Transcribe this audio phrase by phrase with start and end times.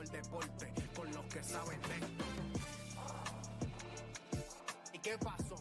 [0.00, 2.24] El deporte con los que saben de esto.
[4.92, 5.56] ¿Y qué pasó?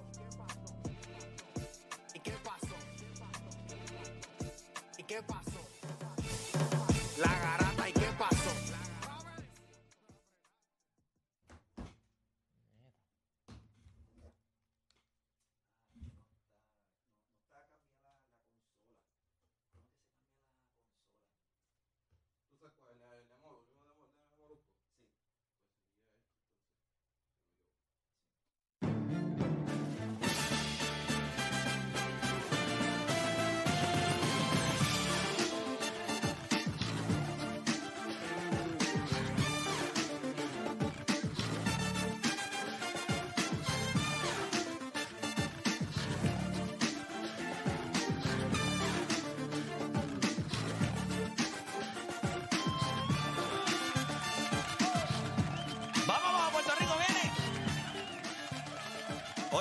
[2.14, 2.76] ¿Y qué pasó?
[4.98, 5.62] ¿Y qué pasó?
[7.20, 7.63] La garata,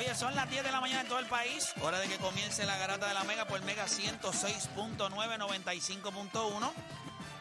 [0.05, 1.73] Oye, son las 10 de la mañana en todo el país.
[1.81, 6.73] Hora de que comience la garata de la Mega por Mega 106.995.1.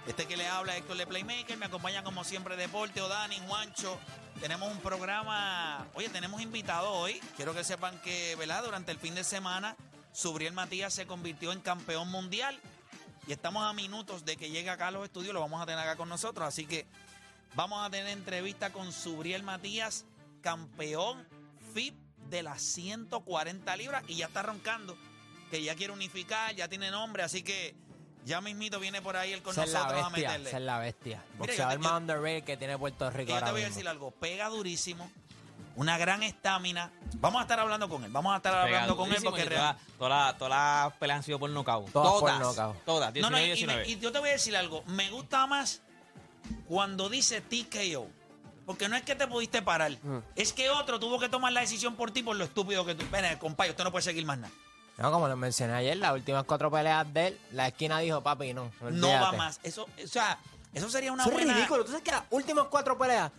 [0.06, 1.58] Este que le habla Héctor de Playmaker.
[1.58, 3.98] Me acompaña como siempre Deporte, Dani, Juancho.
[4.40, 5.88] Tenemos un programa.
[5.96, 7.20] Oye, tenemos invitado hoy.
[7.36, 8.64] Quiero que sepan que, ¿verdad?
[8.64, 9.76] Durante el fin de semana,
[10.12, 12.60] Subriel Matías se convirtió en campeón mundial.
[13.26, 15.34] Y estamos a minutos de que llegue acá a los estudios.
[15.34, 16.48] Lo vamos a tener acá con nosotros.
[16.48, 16.86] Así que
[17.54, 20.06] Vamos a tener entrevista con Subriel Matías,
[20.40, 21.28] campeón
[21.74, 24.98] FIP de las 140 libras y ya está roncando,
[25.52, 27.76] que ya quiere unificar, ya tiene nombre, así que
[28.26, 30.48] ya mismito viene por ahí el con nosotros a bestia, meterle.
[30.50, 31.24] esa es la bestia.
[31.38, 34.48] Boxeador más underrated que tiene Puerto Y Rico yo te voy a decir algo, pega
[34.50, 35.12] durísimo,
[35.76, 36.92] una gran estamina.
[37.16, 39.78] Vamos a estar hablando con él, vamos a estar Pega hablando con él porque todas
[39.98, 40.52] todas todas
[40.88, 41.92] las peleas han sido por nocaut.
[41.92, 43.14] Todas por todas.
[43.16, 43.88] No, no, 19 y, y me- 19.
[43.90, 44.84] y yo te voy a decir algo.
[44.88, 45.82] Me gusta más
[46.68, 48.08] cuando dice TKO.
[48.72, 49.92] Porque no es que te pudiste parar.
[50.02, 50.20] Mm.
[50.38, 53.06] Es que otro tuvo que tomar la decisión por ti por lo estúpido que tú.
[53.12, 54.54] Ven, compadre, usted no puede seguir más nada.
[54.98, 58.54] No, como les mencioné ayer, las últimas cuatro peleas de él, la esquina dijo, papi,
[58.54, 58.72] no.
[58.80, 59.38] No va olvídate".
[59.38, 59.60] más.
[59.64, 60.38] Eso, o sea,
[60.74, 61.54] eso sería una Eso es buena.
[61.56, 61.84] ridículo.
[61.84, 63.30] ¿Tú sabes que las últimas cuatro peleas,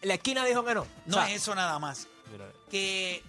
[0.00, 0.86] la esquina dijo que no?
[1.04, 2.06] No O sea, es eso nada más.
[2.70, 3.22] Que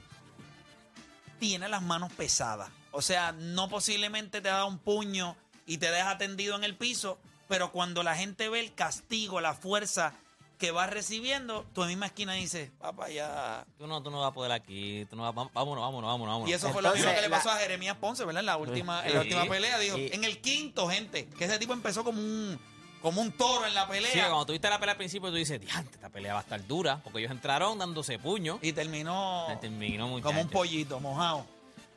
[1.40, 2.70] tiene las manos pesadas.
[2.92, 5.36] O sea, no posiblemente te da un puño
[5.66, 9.54] y te deja tendido en el piso, pero cuando la gente ve el castigo, la
[9.54, 10.14] fuerza
[10.62, 13.66] que vas recibiendo, tu misma esquina dice, papá, ya.
[13.80, 15.08] Tú no, tú no vas a poder aquí.
[15.10, 16.48] Tú no vas, vámonos, vámonos, vámonos, vámonos.
[16.50, 18.42] Y eso fue lo mismo que le la- pasó a Jeremías Ponce, ¿verdad?
[18.42, 21.74] En la última, en la última pelea, dijo, en el quinto, gente, que ese tipo
[21.74, 22.60] empezó como un,
[23.02, 25.60] como un toro en la pelea Sí, cuando tuviste la pelea al principio, tú dices,
[25.60, 27.02] diante, esta pelea va a estar dura.
[27.04, 28.60] Porque ellos entraron dándose puño.
[28.62, 30.28] y terminó terminó muchacho.
[30.28, 31.44] como un pollito mojado.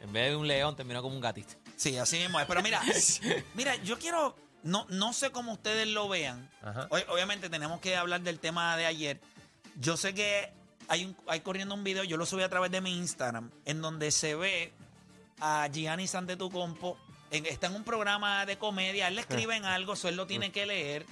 [0.00, 1.52] En vez de un león, terminó como un gatito.
[1.76, 2.46] Sí, así mismo es.
[2.46, 2.80] Pero mira,
[3.54, 6.50] mira, yo quiero, no, no sé cómo ustedes lo vean.
[6.88, 9.20] Hoy, obviamente tenemos que hablar del tema de ayer.
[9.78, 10.50] Yo sé que
[10.88, 13.82] hay, un, hay corriendo un video, yo lo subí a través de mi Instagram, en
[13.82, 14.72] donde se ve
[15.38, 16.96] a Gianni Santetocompo.
[17.30, 20.50] En, está en un programa de comedia, él le escriben algo, eso él lo tiene
[20.50, 21.04] que leer.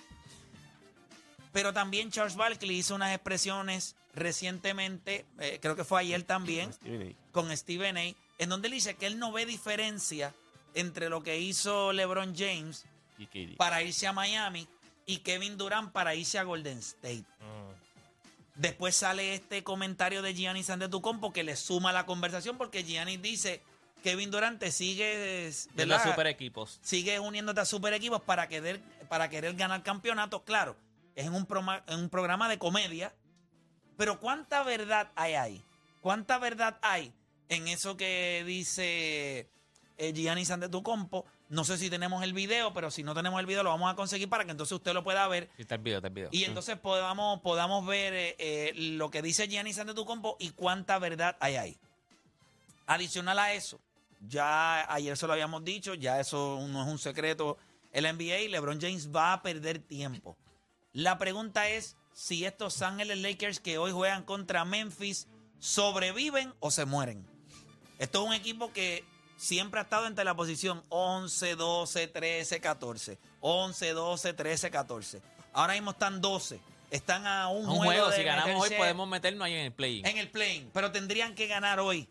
[1.53, 6.71] Pero también Charles Barkley hizo unas expresiones recientemente, eh, creo que fue ayer también,
[7.33, 10.33] con Stephen A., en donde él dice que él no ve diferencia
[10.73, 12.87] entre lo que hizo LeBron James
[13.57, 14.67] para irse a Miami
[15.07, 17.25] y Kevin Durant para irse a Golden State.
[18.55, 23.63] Después sale este comentario de Giannis Antetokounmpo que le suma la conversación porque Giannis dice
[24.03, 26.79] Kevin Durant te sigue De los super equipos.
[26.83, 30.43] sigue uniéndote a super equipos para querer, para querer ganar campeonatos.
[30.43, 30.77] Claro,
[31.15, 33.15] es en un, proma- en un programa de comedia,
[33.97, 35.63] pero ¿cuánta verdad hay ahí?
[36.03, 37.13] ¿Cuánta verdad hay
[37.49, 39.49] en eso que dice
[39.97, 43.63] eh, Giannis Antetokounmpo No sé si tenemos el video, pero si no tenemos el video
[43.63, 45.51] lo vamos a conseguir para que entonces usted lo pueda ver.
[45.57, 46.31] Sí, está el video, está el video.
[46.33, 51.37] Y entonces podamos, podamos ver eh, eh, lo que dice Giannis Antetokounmpo y cuánta verdad
[51.41, 51.77] hay ahí.
[52.87, 53.79] Adicional a eso,
[54.27, 57.59] ya ayer se lo habíamos dicho, ya eso no es un secreto.
[57.93, 60.39] El NBA, LeBron James va a perder tiempo.
[60.95, 65.29] La pregunta es si estos Ángeles Lakers que hoy juegan contra Memphis
[65.59, 67.27] sobreviven o se mueren.
[67.99, 69.05] Esto es un equipo que
[69.37, 73.19] siempre ha estado entre la posición 11, 12, 13, 14.
[73.41, 75.23] 11, 12, 13, 14.
[75.53, 76.61] Ahora mismo están 12.
[76.91, 79.73] Están a un, un juego, juego, de si ganamos hoy podemos meternos ahí en el
[79.73, 80.03] play.
[80.05, 82.07] en el play, pero tendrían que ganar hoy.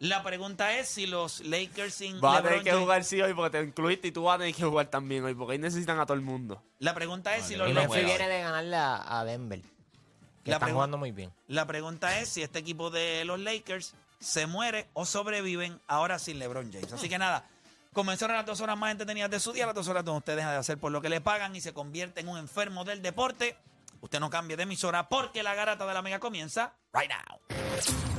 [0.00, 3.58] La pregunta es si los Lakers sin Vas a tener que jugar sí hoy porque
[3.58, 6.06] te incluiste y tú vas a tener que jugar también hoy porque ahí necesitan a
[6.06, 6.62] todo el mundo.
[6.78, 9.60] La pregunta es si los Y no Lakers viene de ganarle a, a Denver.
[10.44, 11.32] Que La están jugando muy bien.
[11.48, 16.38] La pregunta es si este equipo de los Lakers se muere o sobreviven ahora sin
[16.38, 16.92] LeBron James.
[16.92, 17.48] Así que nada,
[17.92, 20.52] comenzaron las dos horas más entretenidas de su día, las dos horas donde usted deja
[20.52, 23.56] de hacer por lo que le pagan y se convierte en un enfermo del deporte.
[24.00, 28.07] Usted no cambie de emisora porque la garata de la mega comienza right now.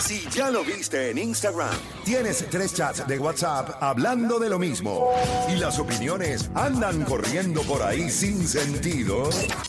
[0.00, 5.10] Si ya lo viste en Instagram, tienes tres chats de WhatsApp hablando de lo mismo.
[5.52, 9.28] Y las opiniones andan corriendo por ahí sin sentido,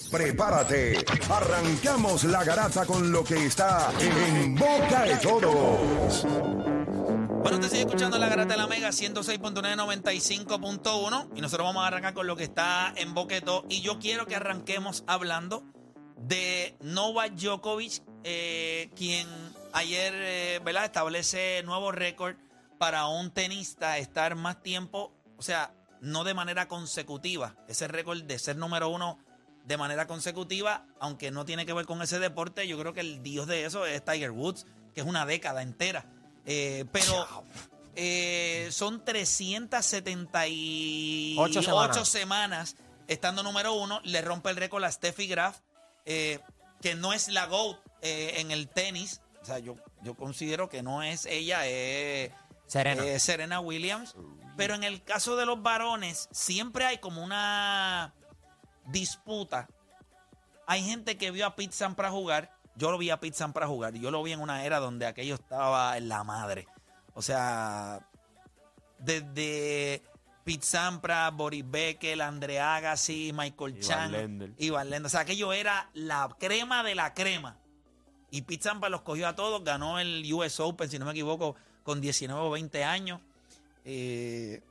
[0.10, 1.04] prepárate.
[1.30, 6.24] Arrancamos la garata con lo que está en boca de todos.
[6.24, 12.14] Bueno, usted sigue escuchando la garata de la Mega 106.995.1 y nosotros vamos a arrancar
[12.14, 15.66] con lo que está en Boqueto y yo quiero que arranquemos hablando
[16.16, 19.28] de Novak Djokovic, eh, quien
[19.74, 20.86] ayer eh, ¿verdad?
[20.86, 22.36] establece nuevo récord
[22.78, 28.40] para un tenista estar más tiempo, o sea, no de manera consecutiva, ese récord de
[28.40, 29.20] ser número uno
[29.66, 33.22] de manera consecutiva, aunque no tiene que ver con ese deporte, yo creo que el
[33.22, 34.66] dios de eso es Tiger Woods,
[34.96, 36.06] que es una década entera.
[36.46, 37.28] Eh, pero
[37.96, 42.10] eh, son 378 Ocho semanas.
[42.10, 42.76] semanas
[43.08, 44.02] estando número uno.
[44.04, 45.60] Le rompe el récord a Steffi Graf,
[46.06, 46.40] eh,
[46.82, 49.22] que no es la GOAT eh, en el tenis.
[49.42, 52.32] O sea, yo, yo considero que no es ella, es
[52.68, 53.20] Serena.
[53.20, 54.16] Serena Williams.
[54.56, 58.14] Pero en el caso de los varones, siempre hay como una
[58.86, 59.68] disputa.
[60.68, 62.56] Hay gente que vio a Pete Sampras jugar.
[62.76, 63.96] Yo lo vi a Pete Sampras jugar.
[63.96, 66.68] y Yo lo vi en una era donde aquello estaba en la madre.
[67.14, 68.08] O sea,
[69.00, 70.04] desde
[70.44, 74.54] Pete Sampras, Boris Becker, André Agassi, Michael Ivan Chan, Lendl.
[74.58, 75.08] Ivan Lendl.
[75.08, 77.58] O sea, aquello era la crema de la crema.
[78.32, 79.64] Y Pete los cogió a todos.
[79.64, 83.20] Ganó el US Open, si no me equivoco, con 19 o 20 años.
[83.84, 84.62] Eh,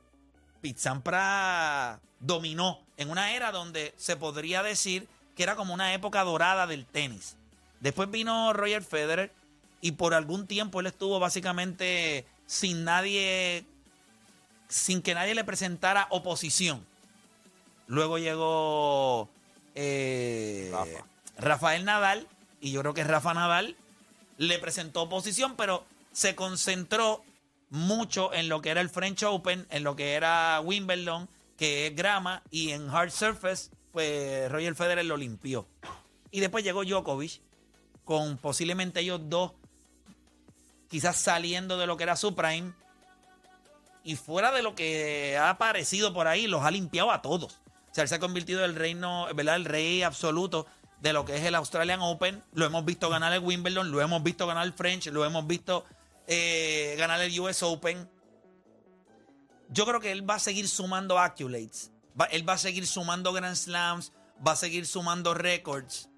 [0.61, 6.23] Pete Sampras dominó en una era donde se podría decir que era como una época
[6.23, 7.35] dorada del tenis.
[7.79, 9.31] Después vino Roger Federer
[9.81, 13.65] y por algún tiempo él estuvo básicamente sin nadie,
[14.67, 16.85] sin que nadie le presentara oposición.
[17.87, 19.29] Luego llegó
[19.73, 21.05] eh, Rafa.
[21.37, 22.27] Rafael Nadal
[22.61, 23.75] y yo creo que Rafa Nadal
[24.37, 27.23] le presentó oposición, pero se concentró
[27.69, 31.27] mucho en lo que era el French Open, en lo que era Wimbledon,
[31.57, 35.67] que es grama, y en hard surface, pues Roger Federer lo limpió.
[36.29, 37.41] Y después llegó Djokovic,
[38.05, 39.53] con posiblemente ellos dos
[40.89, 42.73] quizás saliendo de lo que era su prime,
[44.03, 47.59] y fuera de lo que ha aparecido por ahí, los ha limpiado a todos.
[47.91, 49.55] O sea, él se ha convertido en el reino, ¿verdad?
[49.55, 50.65] El rey absoluto
[51.01, 52.43] de lo que es el Australian Open.
[52.53, 55.85] Lo hemos visto ganar el Wimbledon, lo hemos visto ganar el French, lo hemos visto
[56.27, 58.09] eh, ganar el US Open.
[59.69, 61.91] Yo creo que él va a seguir sumando accolades.
[62.31, 64.11] Él va a seguir sumando Grand Slams,
[64.45, 66.09] va a seguir sumando récords.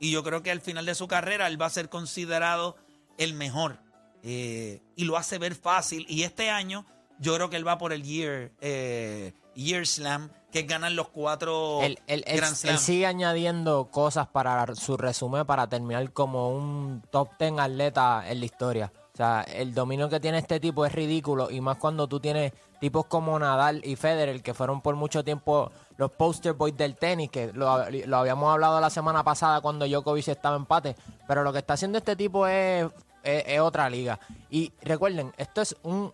[0.00, 2.76] Y yo creo que al final de su carrera él va a ser considerado
[3.18, 3.78] el mejor.
[4.24, 6.06] Eh, y lo hace ver fácil.
[6.08, 6.86] Y este año
[7.18, 11.08] yo creo que él va por el Year, eh, year Slam, que es ganar los
[11.08, 12.78] cuatro Él, él- él- Grand él Slam.
[12.78, 18.44] sigue añadiendo cosas para su resumen para terminar como un top 10 atleta en la
[18.46, 18.92] historia.
[19.12, 22.52] O sea, el dominio que tiene este tipo es ridículo y más cuando tú tienes
[22.80, 27.30] tipos como Nadal y Federer que fueron por mucho tiempo los poster boys del tenis,
[27.30, 30.96] que lo, lo habíamos hablado la semana pasada cuando Djokovic estaba en empate,
[31.28, 32.86] pero lo que está haciendo este tipo es,
[33.22, 34.18] es- es otra liga.
[34.50, 36.10] Y recuerden, esto es un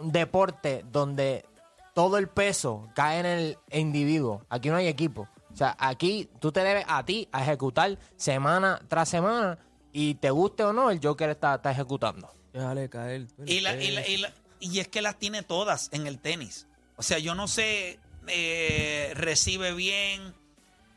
[0.00, 1.44] deporte donde
[1.94, 4.44] todo el peso cae en el individuo.
[4.48, 5.28] Aquí no hay equipo.
[5.52, 9.58] O sea, aquí tú te debes a ti a ejecutar semana tras semana
[9.92, 12.30] y te guste o no, el Joker está, está ejecutando.
[12.52, 13.26] Déjale caer.
[13.36, 14.10] tú Y, la- eres y la- pez.
[14.10, 16.66] y la- y es que las tiene todas en el tenis.
[16.96, 20.34] O sea, yo no sé, eh, recibe bien.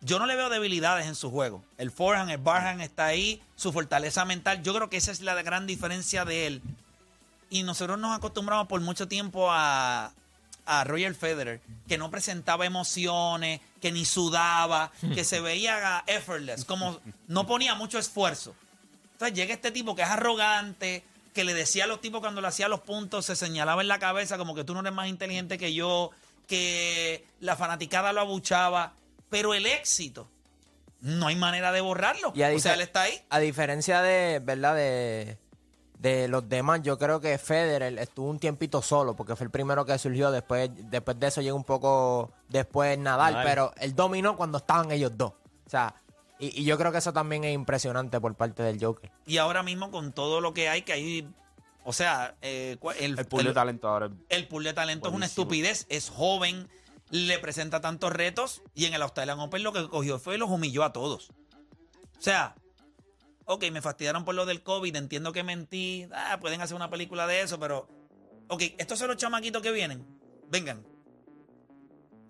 [0.02, 1.64] Yo no le veo debilidades en su juego.
[1.78, 4.62] El forehand, el barhand está ahí, su fortaleza mental.
[4.62, 6.62] Yo creo que esa es la gran diferencia de él.
[7.50, 10.12] Y nosotros nos acostumbramos por mucho tiempo a,
[10.66, 17.00] a Roger Federer, que no presentaba emociones, que ni sudaba, que se veía effortless, como
[17.28, 18.56] no ponía mucho esfuerzo.
[19.14, 21.04] Entonces llega este tipo que es arrogante,
[21.34, 24.00] que le decía a los tipos cuando le hacía los puntos, se señalaba en la
[24.00, 26.12] cabeza como que tú no eres más inteligente que yo,
[26.48, 28.94] que la fanaticada lo abuchaba,
[29.30, 30.30] pero el éxito,
[31.02, 32.32] no hay manera de borrarlo.
[32.36, 33.22] Y o sea, él está ahí.
[33.30, 34.76] A diferencia de, ¿verdad?
[34.76, 35.38] De,
[36.04, 39.86] de los demás, yo creo que Federer estuvo un tiempito solo, porque fue el primero
[39.86, 40.32] que surgió.
[40.32, 43.48] Después, después de eso llegó un poco después Nadal, Nadal.
[43.48, 45.32] pero él dominó cuando estaban ellos dos.
[45.66, 45.96] O sea,
[46.40, 49.10] y, y yo creo que eso también es impresionante por parte del Joker.
[49.26, 51.28] Y ahora mismo con todo lo que hay, que hay,
[51.86, 54.10] o sea, eh, el, El pool de el- talento ahora.
[54.28, 56.68] el pool de talento es una estupidez, es joven,
[57.12, 60.50] le presenta tantos retos y en el Australian Open lo que cogió fue y los
[60.50, 61.30] humilló a todos.
[61.30, 62.56] O sea,
[63.46, 67.28] ok, me fastidiaron por lo del COVID, entiendo que mentí, ah, pueden hacer una película
[67.28, 67.88] de eso, pero,
[68.48, 70.06] ok, estos son los chamaquitos que vienen,
[70.50, 70.86] vengan,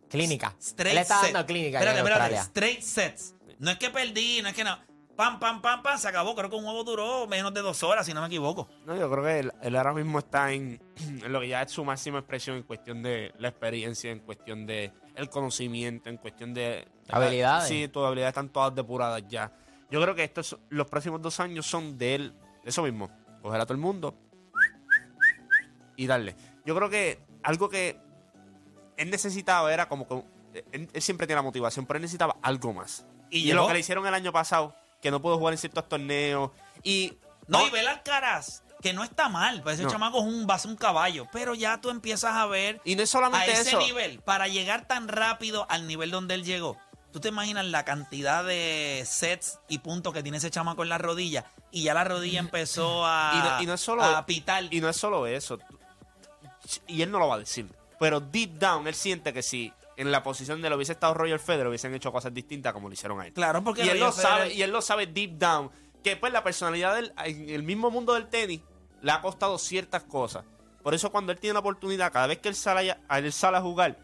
[0.10, 0.56] Clínica.
[0.60, 1.34] straight Él está set.
[1.34, 3.36] dando clínica Espérate, espérate, straight sets.
[3.58, 4.78] No es que perdí, no es que no.
[5.16, 6.36] Pam, pam, pam, pam, se acabó.
[6.36, 8.68] Creo que un juego duró menos de dos horas, si no me equivoco.
[8.86, 11.72] No, yo creo que él, él ahora mismo está en, en lo que ya es
[11.72, 16.54] su máxima expresión en cuestión de la experiencia, en cuestión de el conocimiento, en cuestión
[16.54, 17.68] de Habilidades.
[17.68, 19.52] Sí, tus habilidades están todas depuradas ya.
[19.94, 22.34] Yo creo que estos los próximos dos años son de él,
[22.66, 23.12] eso mismo,
[23.44, 24.16] coger a todo el mundo
[25.96, 26.36] y darle.
[26.66, 28.00] Yo creo que algo que
[28.98, 30.24] él necesitaba era como que
[30.72, 33.06] él, él siempre tiene la motivación, pero él necesitaba algo más.
[33.30, 35.88] Y Y, lo que le hicieron el año pasado, que no pudo jugar en ciertos
[35.88, 36.50] torneos
[36.82, 39.92] y No, y ver las caras, que no está mal, pues ese No.
[39.92, 42.96] chamaco es un, va a ser un caballo, pero ya tú empiezas a ver y
[42.96, 43.80] no es a solamente ese eso.
[43.80, 46.80] nivel, para llegar tan rápido al nivel donde él llegó.
[47.14, 50.98] Tú te imaginas la cantidad de sets y puntos que tiene ese chamaco en la
[50.98, 54.66] rodilla y ya la rodilla empezó a, Y no- y no es solo- a pitar.
[54.74, 55.60] Y no es solo eso.
[56.88, 57.68] Y él no lo va a decir.
[58.00, 61.40] Pero deep down, él siente que si en la posición de lo hubiese estado Roger
[61.40, 63.34] Federer, hubiesen hecho cosas distintas como lo hicieron a él.
[63.34, 65.70] Claro, porque y él lo sabe, y él lo sabe deep down.
[66.04, 68.62] Que pues la personalidad del, en el mismo mundo del tenis
[69.02, 70.44] le ha costado ciertas cosas.
[70.82, 73.58] Por eso cuando él tiene la oportunidad, cada vez que él sale a, él sale
[73.58, 73.98] a jugar,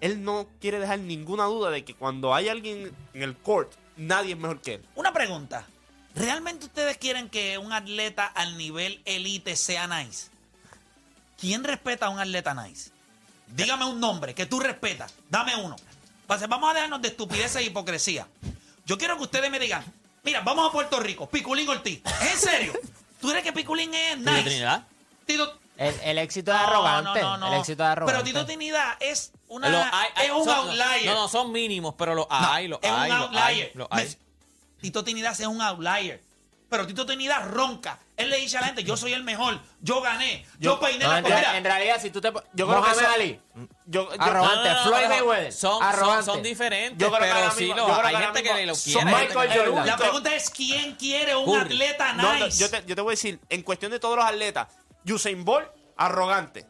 [0.00, 4.32] él no quiere dejar ninguna duda de que cuando hay alguien en el court, nadie
[4.32, 4.84] es mejor que él.
[4.94, 5.66] Una pregunta.
[6.14, 10.28] ¿Realmente ustedes quieren que un atleta al nivel elite sea nice?
[11.38, 12.90] ¿Quién respeta a un atleta nice?
[13.48, 15.14] Dígame un nombre que tú respetas.
[15.28, 15.76] Dame uno.
[16.26, 18.26] Vamos a dejarnos de estupideces e hipocresía.
[18.86, 19.84] Yo quiero que ustedes me digan,
[20.22, 22.02] mira, vamos a Puerto Rico, Piculín Ortiz.
[22.22, 22.72] ¿Es en serio?
[23.20, 24.42] ¿Tú crees que Piculín es ¿Tito nice?
[24.44, 24.86] Trinidad?
[25.26, 27.20] Tito- El, el éxito es No, arrogante.
[27.22, 27.54] no, no, no.
[27.54, 28.12] El éxito es arrogante.
[28.22, 31.06] Pero Tito Trinidad es una Los hay- hay- es un son- outlier.
[31.06, 33.42] No, no, son mínimos, pero los hay, los es hay, un los outlier.
[33.44, 34.04] hay, los hay.
[34.06, 34.16] Me-
[34.82, 36.22] Tito Trinidad es un outlier.
[36.68, 37.98] Pero Tito Trinidad ronca.
[38.16, 41.10] Él le dice a la gente, yo soy el mejor, yo gané, yo, peiné No,
[41.12, 41.56] la en, comida.
[41.56, 42.30] en realidad, si tú te.
[42.30, 43.40] Yo creo que Mohamed eso- Ali.
[43.86, 44.68] Yo, yo- Arrogante.
[44.68, 46.24] No, no, no, Floyd pero Mayweather, Son, son, arrogante.
[46.26, 48.42] son diferentes, Yo creo que pero ahora sí mismo- los yo creo hay ahora gente
[48.42, 49.00] que mismo lo son quiere.
[49.00, 49.58] hay gente Michael que.
[49.70, 49.86] Jordan.
[49.86, 51.60] La pregunta es, ¿quién quiere un Curry.
[51.74, 52.58] atleta No, no, nice?
[52.60, 54.68] yo, te, yo te voy a decir, en cuestión de todos los atletas,
[55.08, 56.66] Usain Bolt, arrogante.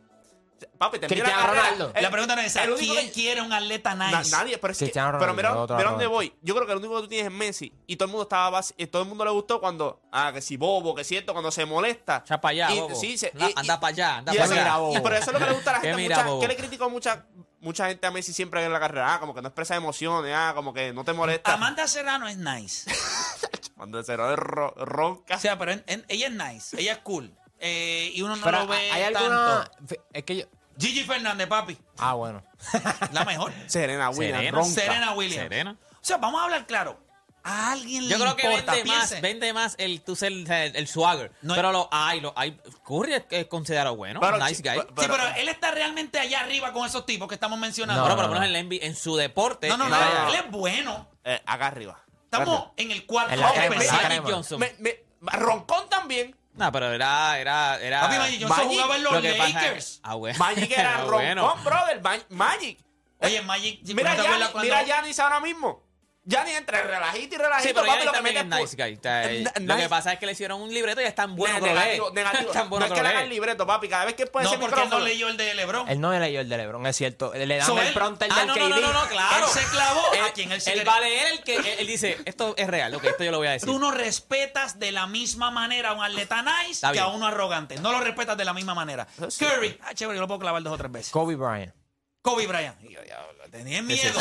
[0.77, 1.93] Papi, te mira Cristiano la carrera, Ronaldo.
[1.95, 4.31] el- la pregunta no es esa, el único ¿quién que- quiere un atleta Na- nice?
[4.31, 6.35] nadie, pero es que, Cristiano pero Ronaldo, mira, otro mira dónde voy.
[6.43, 8.61] Yo creo que lo único que tú tienes es Messi y todo el mundo estaba
[8.77, 11.51] y todo el mundo le gustó cuando ah que si bobo, que si esto, cuando
[11.51, 12.23] se molesta.
[12.27, 12.95] Echa pa' allá, Y- bobo.
[12.95, 14.63] sí, se- Anda- y- anda pa' allá, anda y pa' eso- allá.
[14.63, 14.97] Mira, bobo.
[14.97, 16.03] Y por eso es lo que le gusta a la ¿Qué gente.
[16.03, 16.41] mira, mucha- bobo?
[16.43, 17.27] ¿Qué le criticó mucha
[17.63, 19.15] mucha gente a Messi siempre en la carrera?
[19.15, 21.55] Ah, como que no expresa emociones, ah, como que no te molesta.
[21.55, 22.91] Amanda Serrano es nice.
[23.77, 25.37] Cuando se ro- ronca.
[25.37, 27.35] O sea, pero en- en- ella es nice, ella es cool.
[27.61, 29.69] Eh, y uno no Pero lo ve hay alguna.
[29.77, 29.95] tanto.
[30.13, 30.45] Es que yo.
[30.79, 32.43] Gigi Fernández, papi, Ah, bueno.
[33.13, 33.53] la mejor.
[33.67, 34.75] Serena Williams, Serena, ronca.
[34.81, 35.43] Serena Williams.
[35.43, 35.77] Serena.
[35.93, 36.99] O sea, vamos a hablar claro.
[37.43, 40.47] A alguien Yo le creo que importa, vende más, vende más el, tú ser el,
[40.51, 41.33] el swagger.
[41.43, 42.59] No pero lo hay, lo hay.
[42.85, 44.73] Curry es, es considerado bueno, Pero nice sí, guy.
[44.95, 48.03] pero- Sí, pero él está realmente allá arriba con esos tipos que estamos mencionando.
[48.03, 49.69] Pero No, por lo no, menos en, la NBA en su deporte.
[49.69, 49.97] No, no, no,
[50.29, 51.09] él es bueno.
[51.25, 51.99] Eh, acá arriba.
[52.25, 53.97] Estamos en el cuarto En la crema, especial.
[53.97, 54.37] en la Magic crema.
[54.37, 54.61] Johnson.
[54.61, 56.37] Me- me- Roncón también.
[56.61, 58.01] No, pero era, era, era.
[58.03, 60.01] Papi, Magic Johnson Magic, jugaba en los lo que pasa- Lakers.
[60.03, 60.39] Ah, bueno.
[60.39, 61.55] Magic era roncón, bueno.
[61.65, 62.01] brother.
[62.03, 62.79] Ma- Magic.
[63.23, 65.83] Oye, Magic, si Mira, ¿no te acuerdas Giannis, cuando- mira Giannis ahora mismo.
[66.31, 68.95] Gianni entre relajito y relajito, Sí, pero papi, lo que también es mete nice guy.
[68.97, 71.35] O sea, n- Lo que pasa es que le hicieron un libreto y es tan
[71.37, 72.51] bueno que negativo, negativo.
[72.53, 73.89] Tan bueno no es que le haga el libreto, papi.
[73.89, 75.89] Cada vez que puede No, ese porque él no leyó el de LeBron.
[75.89, 77.33] Él no le leyó el de LeBron, es cierto.
[77.35, 78.59] Le dan el él- prompter Ah, del no, KD.
[78.61, 79.47] no, no, no, no, claro.
[79.47, 81.67] Él se clavó Él, a quien él se él va a leer el que él,
[81.79, 83.69] él dice, esto es real, ok, esto yo lo voy a decir.
[83.69, 87.27] Tú no respetas de la misma manera a un atleta nice Está que a uno
[87.27, 87.77] arrogante.
[87.81, 89.07] No lo respetas de la misma manera.
[89.29, 89.45] sí.
[89.45, 91.11] Curry, ah, chévere, yo lo puedo clavar dos o tres veces.
[91.13, 91.75] Kobe Bryant.
[92.23, 92.77] Kobe Bryant.
[92.85, 94.21] Y yo, diablo, tenía miedo.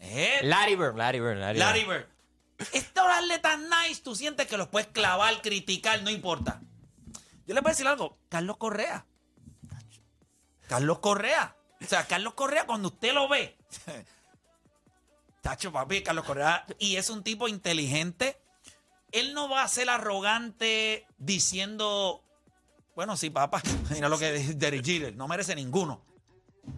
[0.00, 2.06] Eh, Larry Bird, Larry Bird, Larry, Larry Bird.
[2.58, 2.68] Bird.
[2.72, 6.60] Estos atletas nice, tú sientes que los puedes clavar, criticar, no importa.
[7.46, 8.18] Yo les voy a decir algo.
[8.28, 9.06] Carlos Correa.
[10.68, 11.56] Carlos Correa.
[11.80, 13.58] O sea, Carlos Correa, cuando usted lo ve.
[15.42, 16.66] Tacho, papi, Carlos Correa.
[16.78, 18.40] Y es un tipo inteligente.
[19.10, 22.22] Él no va a ser arrogante diciendo.
[22.94, 23.62] Bueno, sí, papá.
[23.90, 25.16] Mira lo que dice Derek Jeter.
[25.16, 26.04] No merece ninguno.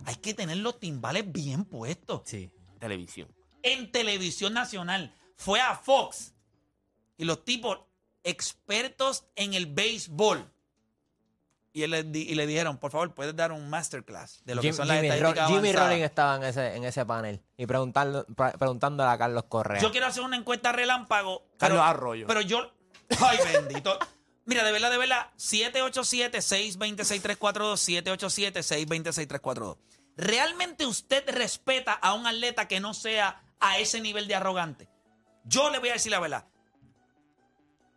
[0.06, 2.50] Hay que tener los timbales bien puestos Sí.
[2.82, 3.28] Televisión.
[3.62, 5.14] en televisión nacional.
[5.36, 6.34] Fue a Fox.
[7.16, 7.78] Y los tipos
[8.24, 10.44] expertos en el béisbol.
[11.72, 14.72] Y, él le, y le dijeron, por favor, puedes dar un masterclass de lo que
[14.74, 15.72] son las Jimmy, Ro- estadísticas Jimmy.
[15.72, 19.80] Rollins estaba en ese, en ese panel y preguntando, pre- preguntándole a Carlos Correa.
[19.80, 21.46] Yo quiero hacer una encuesta relámpago.
[21.56, 22.26] Carlos pero- Arroyo.
[22.26, 22.70] Pero yo...
[23.20, 23.98] Ay, bendito.
[24.44, 29.78] Mira, de verdad, de verdad, 787-626-342, 787-626-342.
[30.16, 34.88] ¿Realmente usted respeta a un atleta que no sea a ese nivel de arrogante?
[35.44, 36.46] Yo le voy a decir la verdad.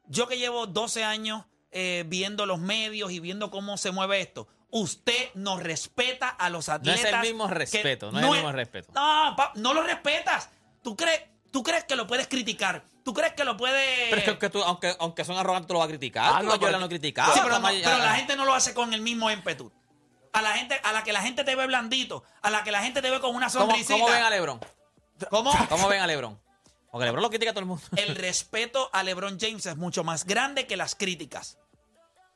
[0.07, 4.47] Yo que llevo 12 años eh, viendo los medios y viendo cómo se mueve esto,
[4.69, 7.05] usted no respeta a los No atletas.
[7.05, 8.91] es el mismo respeto, no es el mismo respeto.
[8.93, 10.49] No, pa- no lo respetas.
[10.83, 12.83] ¿Tú crees, ¿Tú crees que lo puedes criticar?
[13.03, 14.09] ¿Tú crees que lo puedes...?
[14.09, 16.25] Pero es que aunque, tú, aunque, aunque son arrogantes, tú lo vas a criticar.
[16.35, 17.33] Ah, Tú no, vas a pero- llorar, no criticar.
[17.33, 19.71] Sí, pero, no- pero la gente no lo hace con el mismo ímpetu.
[20.35, 22.81] A la gente, a la que la gente te ve blandito, a la que la
[22.83, 23.93] gente te ve con una ¿Cómo, sonrisita.
[23.93, 24.59] ¿Cómo ven a Lebron?
[25.29, 25.53] ¿Cómo?
[25.69, 26.37] ¿Cómo ven a Lebron?
[26.91, 27.83] Porque Lebron lo critica a todo el mundo.
[27.95, 31.57] El respeto a LeBron James es mucho más grande que las críticas.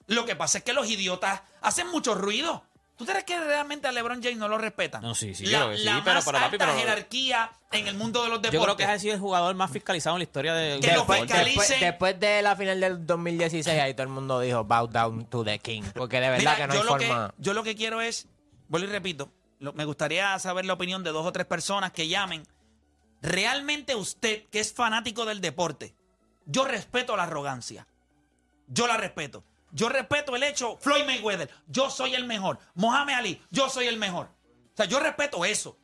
[0.07, 2.65] Lo que pasa es que los idiotas hacen mucho ruido.
[2.99, 5.01] ¿Tú crees que realmente a LeBron James no lo respetan?
[5.01, 6.77] No, sí, sí, La, yo creo que sí, la pero- más pero, papi, alta pero-
[6.77, 8.75] jerarquía en el mundo de los Yo deportes.
[8.75, 11.45] creo que ha sido el jugador más fiscalizado en la historia del Que lo fiscalice-
[11.55, 15.45] Después, después de la final del 2016, ahí todo el mundo dijo bow down to
[15.45, 15.83] the king.
[15.95, 17.33] Porque de verdad Mira, que no yo, hay lo forma.
[17.37, 18.27] que, yo lo que quiero es,
[18.67, 22.07] vuelvo y repito, lo- me gustaría saber la opinión de dos o tres personas que
[22.09, 22.43] llamen.
[23.21, 25.93] Realmente usted, que es fanático del deporte,
[26.45, 27.87] yo respeto la arrogancia.
[28.67, 29.43] Yo la respeto.
[29.71, 32.59] Yo respeto el hecho, Floyd Mayweather, yo soy el mejor.
[32.75, 34.27] Mohamed Ali, yo soy el mejor.
[34.27, 35.77] O sea, yo respeto eso.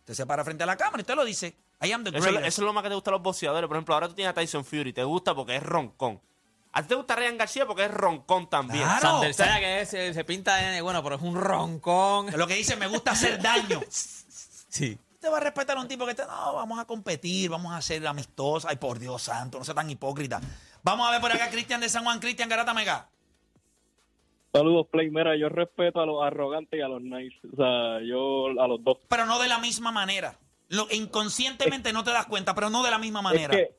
[0.00, 1.56] Usted se para frente a la cámara y usted lo dice.
[1.82, 2.48] I am the Eso, es lo- greatest.
[2.54, 3.66] eso es lo más que te gusta a los boxeadores.
[3.68, 4.92] Por ejemplo, ahora tú tienes a Tyson Fury.
[4.92, 6.20] Te gusta porque es roncón.
[6.72, 8.82] A ti te gusta Ryan García porque es roncón también.
[8.84, 9.00] Claro.
[9.00, 12.26] Sander o sea- que es- se, se pinta de, bueno, pero es un roncón.
[12.36, 13.80] Lo que dice, me gusta hacer daño.
[14.68, 14.98] Sí.
[15.14, 17.80] Usted va a respetar a un tipo que está, no, vamos a competir, vamos a
[17.80, 18.68] ser amistosos.
[18.68, 20.40] Ay, por Dios santo, no sea tan hipócrita.
[20.82, 23.08] Vamos a ver por acá a Cristian de San Juan, Cristian Garata Mega.
[24.54, 25.10] Saludos, Play.
[25.10, 27.36] Mira, yo respeto a los arrogantes y a los nice.
[27.52, 28.98] O sea, yo a los dos.
[29.08, 30.38] Pero no de la misma manera.
[30.68, 33.52] Lo, inconscientemente no te das cuenta, pero no de la misma manera.
[33.52, 33.74] Es que,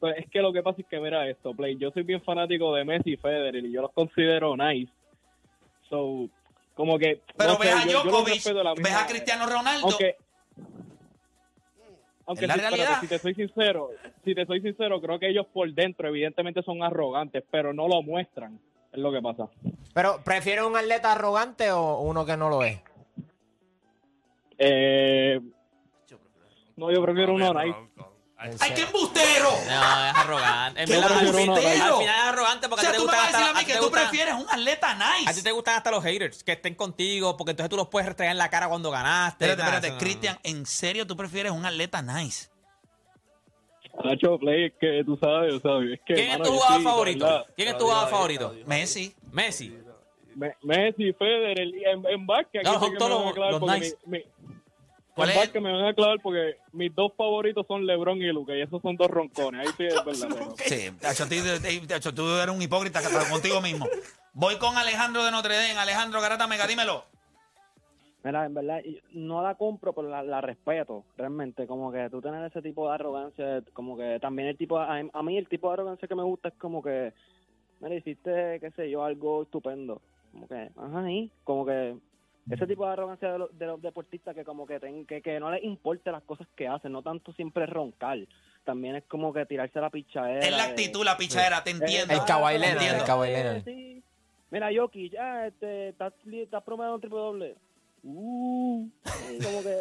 [0.00, 1.76] pues, es que lo que pasa es que, mira esto, Play.
[1.76, 4.90] Yo soy bien fanático de Messi y Federer y yo los considero nice.
[5.90, 6.30] So,
[6.74, 7.20] como que.
[7.36, 9.06] pero no ves sé, a yo- yo Djokovic, la ves misma a.
[9.06, 9.86] Cristiano Ronaldo.
[9.86, 10.16] Aunque.
[12.24, 13.90] Aunque si, espérate, si te soy sincero,
[14.24, 18.02] si te soy sincero, creo que ellos por dentro evidentemente son arrogantes, pero no lo
[18.02, 18.58] muestran.
[18.96, 19.48] Es lo que pasa.
[19.92, 22.80] Pero, ¿prefiere un atleta arrogante o uno que no lo es?
[24.58, 25.38] Eh,
[26.76, 27.76] no, yo prefiero uno nice.
[28.38, 29.50] ¡Ay, qué embustero!
[29.50, 30.80] No, es arrogante.
[30.82, 31.56] En ¡Qué verdad, al embustero!
[31.56, 33.38] final, al final es arrogante O porque a ti te tú me gustan vas a
[33.38, 35.30] decir hasta a mí que tú gustan- prefieres un atleta nice.
[35.30, 38.06] A ti te gustan hasta los haters, que estén contigo, porque entonces tú los puedes
[38.06, 39.44] restregar en la cara cuando ganaste.
[39.50, 42.48] Espérate, espérate, Cristian, ¿en serio tú prefieres un atleta nice?
[44.04, 46.14] Nacho Play, que tú sabes, o sea, es que.
[46.14, 47.24] ¿Quién es tu jugador favorito?
[47.24, 47.46] verdad.
[47.56, 48.54] ¿Quién es tu jugador favorito?
[48.66, 49.14] Messi.
[49.32, 49.76] Messi.
[50.34, 53.20] Me- Messi, Federer, y en, en básquet, aquí No, sé son que me todos van
[53.20, 53.96] a los- clavar los porque nice.
[54.04, 54.24] mi- mi-
[55.14, 55.40] ¿Cuál en es?
[55.42, 58.82] básquet me van a clavar porque mis dos favoritos son LeBron y Luca, y esos
[58.82, 60.54] son dos roncones, ahí sí es verdadero.
[60.66, 63.88] Sí, tacho, a ti- tacho, tú eres un hipócrita pero contigo mismo.
[64.34, 65.78] Voy con Alejandro de Notre Dame.
[65.78, 67.06] Alejandro Garata Mega, dímelo.
[68.26, 68.80] Mira, en verdad,
[69.12, 71.64] no la compro, pero la, la respeto, realmente.
[71.68, 75.22] Como que tú tener ese tipo de arrogancia, como que también el tipo, a, a
[75.22, 77.12] mí el tipo de arrogancia que me gusta es como que,
[77.80, 80.02] mira, hiciste, qué sé yo, algo estupendo.
[80.32, 81.94] Como que, ajá, y como que
[82.50, 85.38] ese tipo de arrogancia de los, de los deportistas que como que, ten- que, que
[85.38, 88.18] no les importe las cosas que hacen, no tanto siempre roncar.
[88.64, 90.40] También es como que tirarse la pichadera.
[90.40, 92.12] Es la de- actitud, la pichadera, te entiendo.
[92.12, 92.18] El
[92.72, 92.98] Entiendo.
[92.98, 93.64] el Kawhi Leonard.
[93.64, 94.02] Sí.
[94.50, 97.56] Mira, Yoki, ya, este, estás, estás promediando un triple doble.
[98.08, 98.88] Uh,
[99.42, 99.78] como que,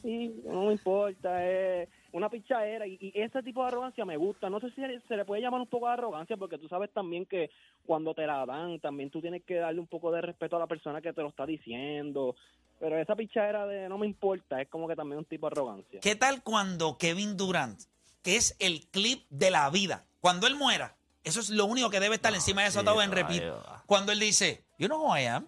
[0.00, 4.48] sí, no me importa, es una pichadera y, y ese tipo de arrogancia me gusta.
[4.48, 7.26] No sé si se le puede llamar un poco de arrogancia porque tú sabes también
[7.26, 7.50] que
[7.84, 10.66] cuando te la dan también tú tienes que darle un poco de respeto a la
[10.66, 12.34] persona que te lo está diciendo.
[12.80, 16.00] Pero esa pichadera de no me importa es como que también un tipo de arrogancia.
[16.00, 17.78] ¿Qué tal cuando Kevin Durant,
[18.22, 22.00] que es el clip de la vida, cuando él muera, eso es lo único que
[22.00, 23.62] debe estar encima de eso sí, en caballo.
[23.86, 25.46] Cuando él dice, you know who I am,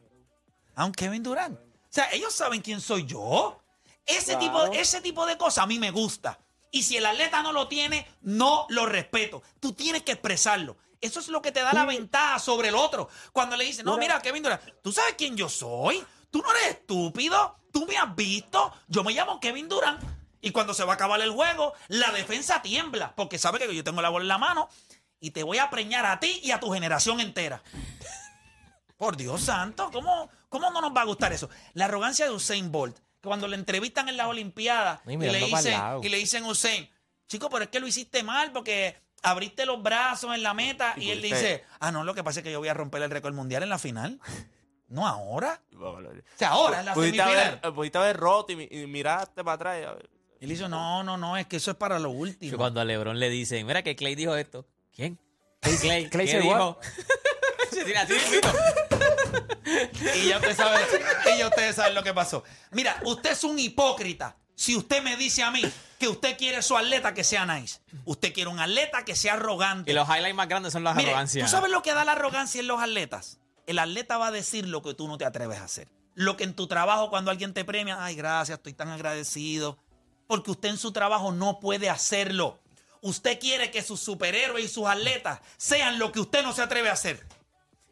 [0.77, 1.59] I'm Kevin Durant.
[1.95, 3.63] O sea, ellos saben quién soy yo.
[4.05, 6.41] Ese, tipo, ese tipo de cosas a mí me gusta.
[6.73, 9.45] Y si el atleta no lo tiene, no lo respeto.
[9.61, 10.77] Tú tienes que expresarlo.
[11.01, 13.09] Eso es lo que te da la ventaja sobre el otro.
[13.33, 16.05] Cuando le dicen, no, mira, Kevin Durant, ¿tú sabes quién yo soy?
[16.33, 17.59] Tú no eres estúpido.
[17.73, 18.73] Tú me has visto.
[18.89, 20.03] Yo me llamo Kevin Durant.
[20.41, 23.15] Y cuando se va a acabar el juego, la defensa tiembla.
[23.15, 24.69] Porque sabe que yo tengo la bola en la mano.
[25.21, 27.63] Y te voy a preñar a ti y a tu generación entera.
[28.97, 31.51] Por Dios santo, ¿cómo, ¿cómo no nos va a gustar eso?
[31.73, 35.39] La arrogancia de Usain Bolt, que cuando le entrevistan en las Olimpiadas Y y, le
[35.47, 36.89] dicen, y le dicen Usain,
[37.27, 41.05] chico, pero es que lo hiciste mal porque abriste los brazos en la meta y,
[41.05, 43.11] Y él dice, ah, no, lo que pasa es que yo voy a romper el
[43.11, 44.21] récord mundial en la final.
[44.87, 45.61] No ahora.
[45.81, 45.99] O
[46.37, 47.59] sea, ahora en la Pudiste semifinal.
[47.63, 49.79] haber, pudiste haber roto y, mi- y miraste para atrás.
[49.81, 50.11] y a ver.
[50.41, 52.57] Y él dice, no, no, no, es que eso es para lo Que último.
[52.59, 54.67] cuando a LeBron le dicen, mira que Clay dijo esto.
[54.95, 55.19] ¿Quién?
[55.81, 56.79] Clay, Clay ¿qué said dijo?
[57.73, 58.15] Se tira así.
[60.15, 60.81] Y ya ustedes saben,
[61.35, 62.45] y ya ustedes saben lo que pasó.
[62.71, 64.37] Mira, usted es un hipócrita.
[64.55, 65.63] Si usted me dice a mí
[65.99, 69.91] que usted quiere su atleta que sea nice, usted quiere un atleta que sea arrogante.
[69.91, 71.51] Y los highlights más grandes son las Mire, arrogancias.
[71.51, 73.41] ¿Tú sabes lo que da la arrogancia en los atletas?
[73.67, 75.89] El atleta va a decir lo que tú no te atreves a hacer.
[76.15, 79.79] Lo que en tu trabajo, cuando alguien te premia, ay, gracias, estoy tan agradecido.
[80.29, 82.61] Porque usted en su trabajo no puede hacerlo.
[83.01, 86.89] Usted quiere que sus superhéroes y sus atletas sean lo que usted no se atreve
[86.89, 87.27] a hacer.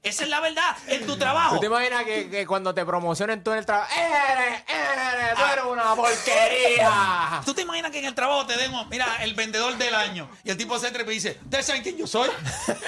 [0.03, 1.55] Esa es la verdad en tu trabajo.
[1.55, 5.43] ¿Tú te imaginas que, que cuando te promocionen tú en el trabajo, eres, eres, tú
[5.53, 7.41] eres una porquería?
[7.45, 10.29] ¿Tú te imaginas que en el trabajo te den, mira, el vendedor del año?
[10.43, 12.29] Y el tipo se trepa y dice, ¿ustedes saben quién yo soy?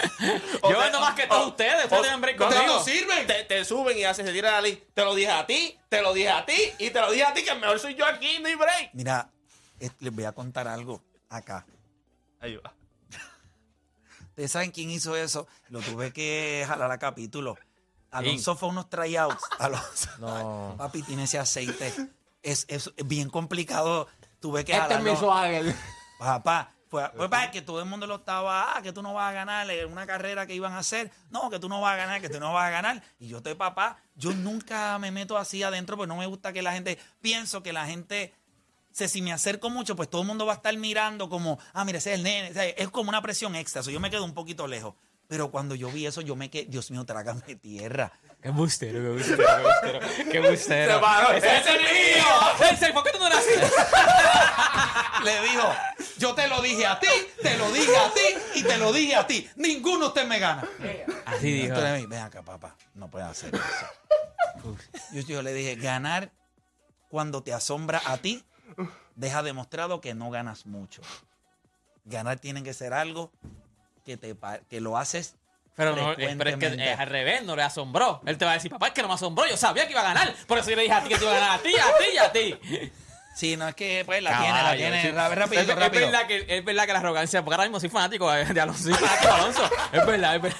[0.69, 1.85] Yo vendo más que todos ustedes.
[1.85, 2.79] Ustedes tienen break no, ¿Ustedes conmigo.
[2.81, 3.27] no sirven?
[3.29, 4.85] Te, te suben y haces, se tira la ley.
[4.93, 7.33] Te lo dije a ti, te lo dije a ti y te lo dije a
[7.33, 8.91] ti que el mejor soy yo aquí, no hay break.
[8.93, 9.29] Mira,
[9.79, 11.65] les voy a contar algo acá.
[12.41, 12.73] Ahí va.
[14.35, 15.47] ¿Ustedes saben quién hizo eso?
[15.69, 17.57] Lo tuve que jalar a capítulo.
[18.11, 19.45] Alonso fue unos tryouts.
[19.61, 20.11] Alonso.
[20.19, 20.75] No.
[20.77, 21.93] Papi, tiene ese aceite.
[22.43, 24.09] Es, es bien complicado.
[24.41, 25.13] Tuve que Este es jalarlo.
[25.13, 25.75] mi swagger.
[26.19, 29.31] Papá, fue, fue para que todo el mundo lo estaba, ah, que tú no vas
[29.31, 31.13] a ganar una carrera que iban a hacer.
[31.31, 33.03] No, que tú no vas a ganar, que tú no vas a ganar.
[33.21, 36.61] Y yo estoy papá, yo nunca me meto así adentro, porque no me gusta que
[36.63, 38.35] la gente, pienso que la gente,
[38.95, 41.99] si me acerco mucho, pues todo el mundo va a estar mirando como, ah, mira,
[41.99, 42.51] ese es el nene.
[42.51, 43.83] O sea, es como una presión extra.
[43.83, 44.95] So, yo me quedo un poquito lejos.
[45.27, 48.13] Pero cuando yo vi eso, yo me quedé, Dios mío, trágame tierra.
[48.41, 50.31] Qué bustero, qué bustero, qué bustero.
[50.31, 51.01] Qué bustero.
[51.35, 52.71] ¡Ese es el mío!
[52.71, 52.93] ¡Ese!
[52.93, 53.51] ¿Por qué tú no así?
[55.25, 55.75] Le dijo,
[56.19, 57.09] yo te lo dije a ti,
[57.43, 59.49] te lo dije a ti y te lo dije a ti.
[59.57, 60.69] Ninguno de ustedes me gana.
[61.25, 61.75] Así dijo.
[61.75, 64.77] Entonces, ven acá, papá, no puedes hacer eso.
[65.13, 66.31] Yo, yo le dije, ganar
[67.09, 68.45] cuando te asombra a ti,
[69.15, 71.03] deja demostrado que no ganas mucho.
[72.05, 73.33] Ganar tiene que ser algo
[74.05, 74.37] que, te,
[74.69, 75.37] que lo haces
[75.75, 78.21] Pero, no, eh, pero es que es al revés, no le asombró.
[78.27, 80.03] Él te va a decir, papá, es que no me asombró, yo sabía que iba
[80.03, 80.35] a ganar.
[80.47, 81.99] Por eso yo le dije a ti que te iba a ganar a ti, a
[81.99, 82.93] ti y a ti.
[83.35, 85.03] Sí, no es que pues la tiene, la tiene.
[85.03, 85.11] sí.
[85.11, 86.07] Rapidito, es, es rápido.
[86.07, 88.85] verdad que, es verdad que la arrogancia, porque ahora mismo soy fanático de de Alonso,
[88.85, 89.71] soy fanático de Alonso.
[89.93, 90.59] Es verdad, es verdad.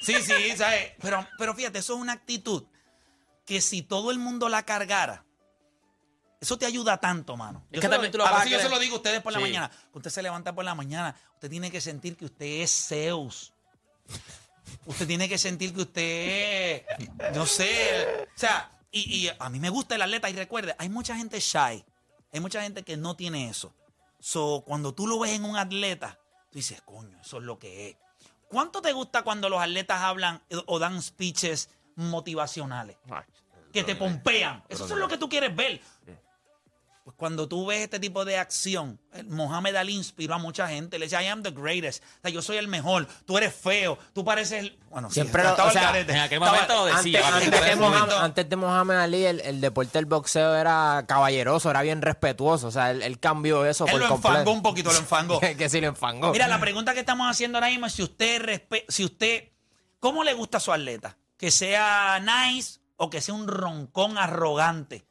[0.00, 0.92] Sí, sí, ¿sabes?
[1.02, 2.64] Pero, pero fíjate, eso es una actitud
[3.44, 5.25] que si todo el mundo la cargara,
[6.40, 7.64] eso te ayuda tanto, mano.
[7.70, 9.22] Es Yo que se también tú lo a veces yo se lo digo a ustedes
[9.22, 9.70] por la mañana.
[9.92, 13.52] Usted se levanta por la mañana, usted tiene que sentir que usted es Zeus.
[14.86, 16.82] Usted tiene que sentir que usted,
[17.34, 20.88] no sé, o sea, y, y a mí me gusta el atleta y recuerde, hay
[20.88, 21.84] mucha gente shy,
[22.32, 23.74] hay mucha gente que no tiene eso.
[24.20, 26.18] So, cuando tú lo ves en un atleta,
[26.50, 27.96] tú dices, coño, eso es lo que es.
[28.48, 32.96] ¿Cuánto te gusta cuando los atletas hablan eh, o dan speeches motivacionales?
[33.72, 34.64] Que te pompean.
[34.68, 35.80] Eso es lo que tú quieres ver.
[37.06, 40.98] Pues cuando tú ves este tipo de acción, eh, Mohamed Ali inspiró a mucha gente.
[40.98, 42.02] Le decía, I am the greatest.
[42.02, 43.06] O sea, yo soy el mejor.
[43.24, 43.96] Tú eres feo.
[44.12, 44.78] Tú pareces el...
[44.90, 47.28] Bueno, sí, Siempre estaba lo- o sea, en aquel Estaba- momento lo Antes, decía.
[47.36, 51.70] antes de Mohamed, momento- antes de Mohamed Ali, el, el deporte del boxeo era caballeroso,
[51.70, 52.66] era bien respetuoso.
[52.66, 54.34] O sea, él, él cambió eso Él por lo completo.
[54.38, 55.38] enfangó un poquito, lo enfangó.
[55.40, 56.32] que, que sí lo enfangó.
[56.32, 59.52] Mira, la pregunta que estamos haciendo ahora mismo es si usted, respe- si usted,
[60.00, 61.16] ¿cómo le gusta a su atleta?
[61.38, 65.06] Que sea nice o que sea un roncón arrogante.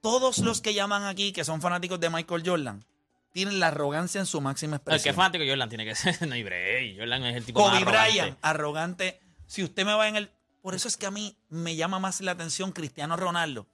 [0.00, 2.84] Todos los que llaman aquí, que son fanáticos de Michael Jordan,
[3.32, 5.12] tienen la arrogancia en su máxima El que expresión.
[5.12, 6.16] es fanático de Jordan tiene que ser.
[6.28, 6.98] No hay break.
[6.98, 8.10] Jordan es el tipo más Kobe arrogante.
[8.12, 9.20] Bryant, arrogante.
[9.46, 10.30] Si usted me va en el...
[10.62, 13.66] Por eso es que a mí me llama más la atención Cristiano Ronaldo.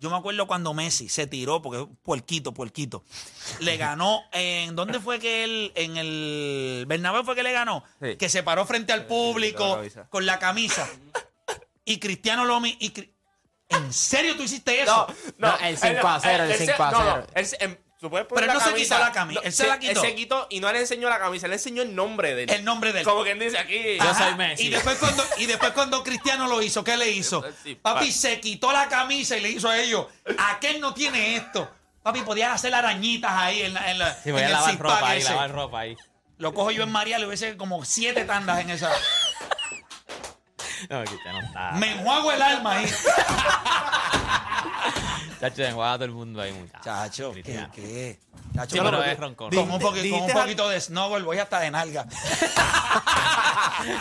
[0.00, 3.04] Yo me acuerdo cuando Messi se tiró, porque es un puerquito, puerquito.
[3.60, 4.74] Le ganó en.
[4.74, 5.70] ¿Dónde fue que él?
[5.76, 6.84] En el.
[6.88, 7.84] Bernabéu fue que le ganó.
[8.02, 8.16] Sí.
[8.16, 10.88] Que se paró frente al público la con la camisa.
[11.84, 13.12] Y Cristiano lo mi- y Cri-
[13.76, 15.06] ¿En serio tú hiciste eso?
[15.38, 17.26] No, el 5 a 0, el él se- 5 a no, no, 0.
[17.34, 19.78] él se- em, tú puedes Pero él no se quitó la camisa, él se la
[19.78, 19.92] quitó.
[19.92, 22.50] Él se quitó y no le enseñó la camisa, le enseñó el nombre de él.
[22.50, 23.04] El nombre de él.
[23.04, 23.96] Como quien dice aquí.
[23.98, 24.64] Yo soy Messi.
[24.66, 27.44] Y después, cuando, y después cuando Cristiano lo hizo, ¿qué le hizo?
[27.62, 30.06] Sí, Papi pa- se quitó la camisa y le hizo a ellos.
[30.38, 31.70] Aquel no tiene esto.
[32.02, 34.70] Papi, podías hacer arañitas ahí en, la, en, la, Sí, en voy a el lavar
[34.70, 35.30] six-pack ropa ahí, ese.
[35.30, 35.96] lavar ropa ahí.
[36.38, 38.90] Lo cojo yo en María, le hubiese como siete tandas en esa.
[40.90, 41.72] No, Cristiano está.
[41.72, 42.86] Me enjuago el alma ahí.
[45.40, 46.84] Chacho, enjuaga a todo el mundo ahí, muchacho.
[46.84, 47.42] Chacho, ¿qué?
[47.42, 47.72] Cristiano.
[47.74, 48.20] qué?
[48.54, 49.50] Chacho, Sí, pero es roncón.
[49.50, 52.06] con, un, poqui- con un Dijiste- poquito de snowball voy hasta de nalga.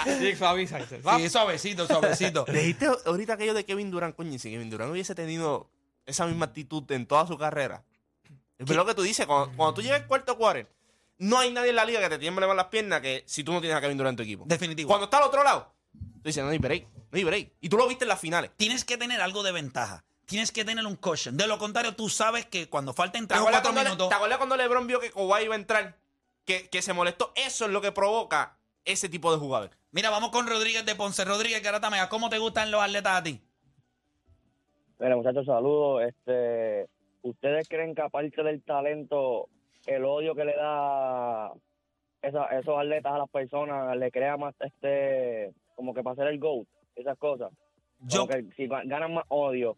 [0.06, 0.36] Sí,
[1.30, 2.46] suavecito, suavecito.
[2.52, 5.70] Dijiste ahorita aquello de Kevin Durant, coño, y si Kevin Durant hubiese tenido
[6.06, 7.84] esa misma actitud en toda su carrera.
[8.60, 10.70] Es lo que tú dices, cuando, cuando tú llegas al cuarto quarter,
[11.18, 13.52] no hay nadie en la liga que te tiemble más las piernas que si tú
[13.54, 14.44] no tienes a Kevin Durant en tu equipo.
[14.46, 14.88] Definitivo.
[14.88, 15.74] Cuando está al otro lado,
[16.22, 17.52] tú dices, no hay break, no hay break.
[17.62, 18.52] Y tú lo viste en las finales.
[18.58, 20.04] Tienes que tener algo de ventaja.
[20.26, 21.36] Tienes que tener un caution.
[21.36, 24.10] De lo contrario, tú sabes que cuando falten ¿Te 3 o acuerdas, 4 cuando, minutos.
[24.10, 25.98] ¿Te acuerdas cuando LeBron vio que Kawhi iba a entrar?
[26.46, 27.34] Que, que se molestó.
[27.36, 29.76] Eso es lo que provoca ese tipo de jugadores.
[29.92, 31.26] Mira, vamos con Rodríguez de Ponce.
[31.26, 33.42] Rodríguez Caratamea, ¿cómo te gustan los atletas a ti?
[35.00, 36.04] Mira, muchachos, saludos.
[36.04, 36.88] Este,
[37.24, 39.50] ¿Ustedes creen que aparte del talento,
[39.86, 41.52] el odio que le da
[42.22, 45.52] esa- esos atletas a las personas le crea más, este,
[45.82, 47.50] como que para ser el GOAT, esas cosas?
[48.02, 49.76] Yo, Como que si ga- ganan más odio.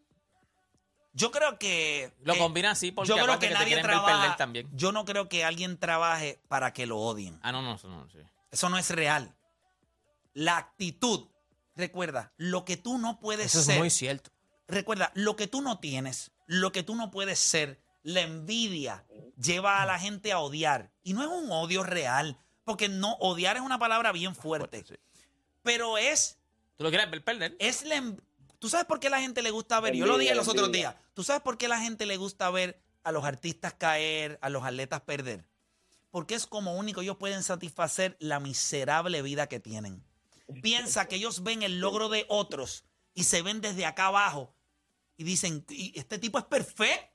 [1.13, 2.11] yo creo que.
[2.23, 4.35] Lo que- combina así porque yo creo que nadie trabaja.
[4.35, 4.67] también.
[4.73, 7.39] Yo no creo que alguien trabaje para que lo odien.
[7.41, 8.17] Ah, no, no, eso no, sí.
[8.51, 9.33] Eso no es real.
[10.33, 11.27] La actitud.
[11.75, 13.79] Recuerda, lo que tú no puedes Eso es ser.
[13.79, 14.29] muy cierto.
[14.67, 19.05] Recuerda, lo que tú no tienes, lo que tú no puedes ser, la envidia
[19.37, 20.91] lleva a la gente a odiar.
[21.03, 24.83] Y no es un odio real, porque no odiar es una palabra bien fuerte.
[25.63, 26.37] Pero es,
[26.77, 27.55] ¿Tú lo quieres ver perder?
[27.59, 28.21] es la en-
[28.59, 29.93] ¿Tú sabes por qué la gente le gusta ver?
[29.95, 30.95] Yo lo dije los otros días.
[31.13, 34.63] ¿Tú sabes por qué la gente le gusta ver a los artistas caer, a los
[34.63, 35.45] atletas perder?
[36.11, 40.01] Porque es como único ellos pueden satisfacer la miserable vida que tienen.
[40.61, 44.53] Piensa que ellos ven el logro de otros y se ven desde acá abajo
[45.17, 47.12] y dicen, "Y este tipo es perfecto.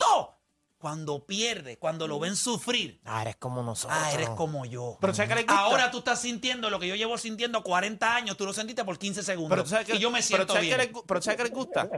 [0.79, 3.99] Cuando pierde, cuando lo ven sufrir, Ah, eres como nosotros.
[4.01, 4.97] ah, eres como yo.
[5.01, 5.59] Pero ¿sabes qué les gusta?
[5.61, 8.97] Ahora tú estás sintiendo lo que yo llevo sintiendo 40 años, tú lo sentiste por
[8.97, 9.51] 15 segundos.
[9.51, 10.87] Pero ¿tú sabes qué- y yo me pero siento ¿sabes qué bien.
[10.89, 11.91] les gu- pero ¿sabes qué les gusta?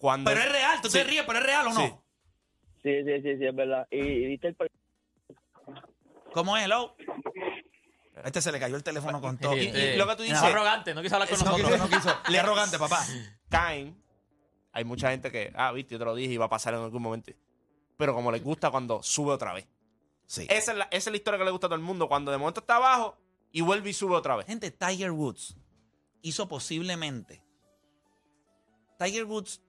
[0.00, 1.80] Cuando Pero es real, tú te ríes, pero es real o no.
[1.80, 1.92] Sí.
[2.82, 3.86] Sí, sí, sí, sí, es verdad.
[3.90, 4.56] Y, y viste el...
[6.32, 6.96] ¿Cómo es, hello?
[8.22, 9.56] A este se le cayó el teléfono con todo.
[9.56, 11.70] Y- y lo que tú Es dices- arrogante, no quiso hablar con No nosotros.
[11.70, 12.16] quiso, no quiso.
[12.32, 13.04] Le arrogante, papá.
[13.48, 13.96] caen,
[14.72, 16.80] hay mucha gente que, ah, viste, yo te lo dije y va a pasar en
[16.80, 17.30] algún momento.
[17.96, 19.66] Pero como les gusta cuando sube otra vez.
[20.26, 20.46] Sí.
[20.50, 22.08] Esa es, la, esa es la historia que le gusta a todo el mundo.
[22.08, 23.16] Cuando de momento está abajo
[23.52, 24.46] y vuelve y sube otra vez.
[24.46, 25.56] Gente, Tiger Woods
[26.22, 27.42] hizo posiblemente.
[28.98, 29.60] Tiger Woods,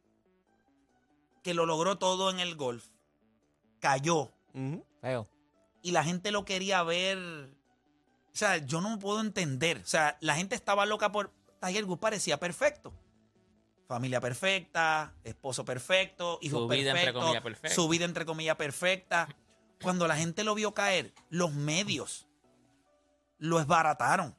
[1.43, 2.87] que lo logró todo en el golf,
[3.79, 4.31] cayó.
[5.01, 5.29] Feo.
[5.81, 7.17] y la gente lo quería ver.
[8.33, 9.77] O sea, yo no puedo entender.
[9.79, 11.31] O sea, la gente estaba loca por.
[11.61, 12.93] Tiger Woods parecía perfecto.
[13.87, 17.75] Familia perfecta, esposo perfecto, hijos Su vida, entre perfectos, comillas, perfecta.
[17.75, 19.27] su vida entre comillas perfecta.
[19.81, 22.27] Cuando la gente lo vio caer, los medios
[23.37, 24.35] lo esbarataron.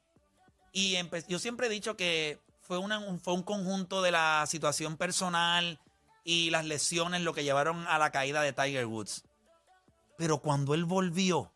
[0.72, 0.96] Y
[1.28, 5.78] yo siempre he dicho que fue, una- un, fue un conjunto de la situación personal
[6.24, 9.22] y las lesiones lo que llevaron a la caída de Tiger Woods.
[10.18, 11.52] Pero cuando él volvió,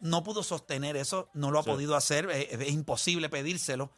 [0.00, 1.70] no pudo sostener eso, no lo ha Sí.
[1.70, 3.90] podido hacer, es, es imposible pedírselo.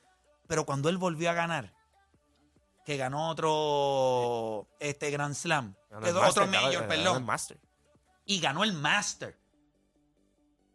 [0.48, 1.72] Pero cuando él volvió a ganar,
[2.84, 7.24] que ganó otro este Grand Slam, Ganó el otro Master, ganó- Major, ganó el perdón,
[7.24, 7.58] Master.
[8.24, 9.38] y ganó el Master.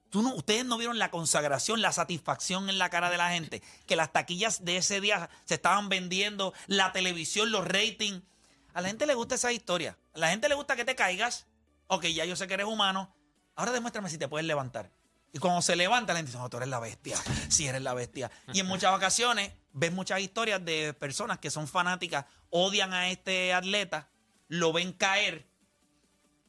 [0.10, 3.64] Tú no, ustedes no vieron la consagración, la satisfacción en la cara de la gente,
[3.88, 8.22] que las taquillas de ese día se estaban vendiendo, la televisión, los ratings.
[8.76, 9.98] A la gente le gusta esa historia.
[10.14, 11.48] A la gente le gusta que te caigas.
[11.88, 13.12] Ok, ya yo sé que eres humano.
[13.56, 14.92] Ahora demuéstrame si te puedes levantar.
[15.32, 17.18] Y cuando se levanta, la gente dice, no, tú eres la bestia.
[17.50, 18.30] Sí, eres la bestia.
[18.54, 23.54] Y en muchas ocasiones ves muchas historias de personas que son fanáticas, odian a este
[23.54, 24.10] atleta,
[24.48, 25.46] lo ven caer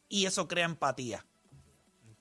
[0.08, 1.24] y eso crea empatía.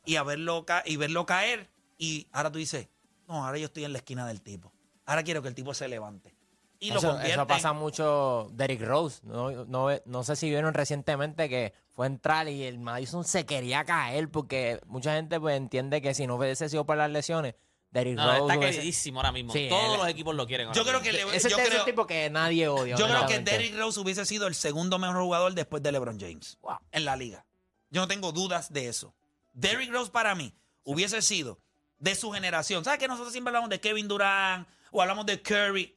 [0.05, 2.89] Y, a verlo ca- y verlo caer y ahora tú dices,
[3.27, 4.73] no, ahora yo estoy en la esquina del tipo.
[5.05, 6.35] Ahora quiero que el tipo se levante.
[6.79, 9.21] Y lo Eso, convierte eso en- pasa mucho Derrick Rose.
[9.23, 13.45] No, no, no sé si vieron recientemente que fue a entrar y el Madison se
[13.45, 17.55] quería caer porque mucha gente pues, entiende que si no hubiese sido por las lesiones,
[17.93, 18.41] Derrick No, Rose.
[18.53, 19.53] está queridísimo ahora mismo.
[19.53, 20.67] Sí, Todos él- los equipos lo quieren.
[20.67, 21.17] ahora Yo creo mismo.
[21.17, 22.95] que le- Ese yo es creo- el tipo que nadie odia.
[22.95, 23.51] Yo creo que honestamente.
[23.51, 26.57] Derrick Rose hubiese sido el segundo mejor jugador después de LeBron James
[26.91, 27.45] en la liga.
[27.91, 29.13] Yo no tengo dudas de eso.
[29.53, 30.51] Derrick Rose para mí
[30.83, 31.59] hubiese sido
[31.99, 32.83] de su generación.
[32.83, 35.95] ¿Sabes que nosotros siempre hablamos de Kevin Durant o hablamos de Curry?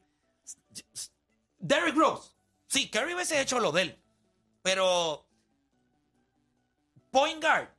[1.57, 2.29] Derrick Rose.
[2.67, 3.99] Sí, Curry hubiese hecho lo de él.
[4.61, 5.25] Pero
[7.09, 7.69] point guard,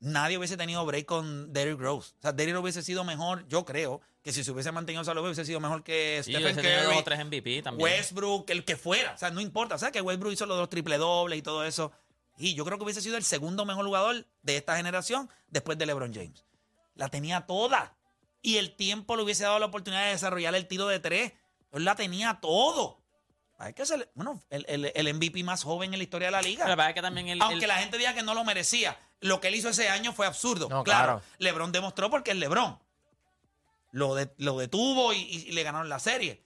[0.00, 2.12] nadie hubiese tenido break con Derrick Rose.
[2.18, 5.44] O sea, Derrick hubiese sido mejor, yo creo, que si se hubiese mantenido saludable hubiese
[5.44, 7.02] sido mejor que Sí, Stephen Curry.
[7.04, 7.82] tres MVP también.
[7.84, 9.12] Westbrook, el que fuera.
[9.14, 9.76] O sea, no importa.
[9.76, 11.92] O sea, que Westbrook hizo los dos triple dobles y todo eso.
[12.36, 15.86] Y yo creo que hubiese sido el segundo mejor jugador de esta generación después de
[15.86, 16.44] LeBron James.
[16.94, 17.96] La tenía toda.
[18.42, 21.32] Y el tiempo le hubiese dado la oportunidad de desarrollar el tiro de tres.
[21.72, 23.00] Él la tenía todo.
[23.58, 26.42] Hay que ser, bueno, el, el- el MVP más joven en la historia de la
[26.42, 26.64] liga.
[26.66, 29.40] Pero es que también el, Aunque el- la gente diga que no lo merecía, lo
[29.40, 30.68] que él hizo ese año fue absurdo.
[30.68, 31.22] No, claro, claro.
[31.38, 32.78] LeBron demostró porque es LeBron.
[33.92, 36.44] Lo, de- lo detuvo y, y le ganaron la serie.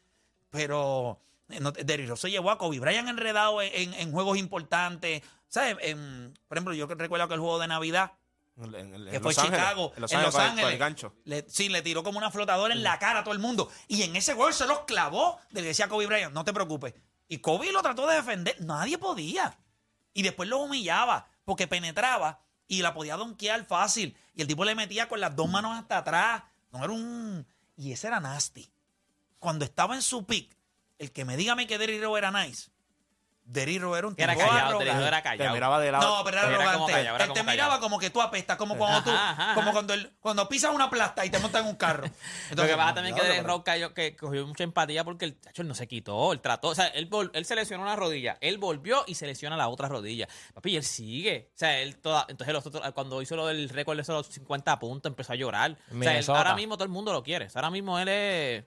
[0.50, 4.38] Pero eh, no, Derrick Rose se llevó a Kobe Bryant enredado en, en- en juegos
[4.38, 5.22] importantes.
[5.48, 5.76] ¿Sabes?
[5.80, 8.12] En- por ejemplo, yo recuerdo que el juego de Navidad,
[8.56, 10.64] En- en- en que Los fue Ángeles, Chicago, en Los Ángeles, Los con el- Ángeles.
[10.64, 11.14] con el gancho.
[11.24, 13.70] le- sí, le tiró como una flotadora en la cara a todo el mundo.
[13.88, 15.38] Y en ese gol se los clavó.
[15.50, 16.94] Le decía a Kobe Bryant, no te preocupes.
[17.26, 18.56] Y Kobe lo trató de defender.
[18.60, 19.56] Nadie podía.
[20.12, 24.16] Y después lo humillaba porque penetraba y la podía donkear fácil.
[24.36, 26.44] Y el tipo le metía con las dos manos hasta atrás.
[26.70, 27.44] No era un...
[27.76, 28.70] Y ese era nasty.
[29.40, 30.56] Cuando estaba en su pick,
[30.98, 32.70] el que me diga a mí que Derrick Rose era nice,
[33.52, 35.54] Rose era un tipo era callado, Rose era Te callado.
[35.54, 36.18] miraba de lado.
[36.18, 36.92] No, pero era Era como arrogante.
[36.92, 39.62] callado, era Él te miraba como que tú apestas, como cuando tú, Ajá, ajá, como
[39.68, 39.72] ajá.
[39.72, 42.02] cuando, el- cuando pisas una plasta y te montas en un carro.
[42.04, 42.10] Lo
[42.50, 45.24] Entonces, que pasa también es que Derrick pero- Rose cayó- que cogió mucha empatía porque
[45.24, 47.82] el chacho él no se quitó, él trató, o sea, él, vol- él se lesionó
[47.82, 50.28] una rodilla, él volvió y se lesiona la otra rodilla.
[50.54, 51.50] Papi, y él sigue.
[51.54, 54.78] O sea, él toda, entonces los otros- cuando hizo lo del récord de esos 50
[54.78, 55.72] puntos empezó a llorar.
[55.72, 56.38] O sea, él- Minnesota.
[56.38, 57.46] ahora mismo todo el mundo lo quiere.
[57.46, 58.64] O sea, ahora mismo él es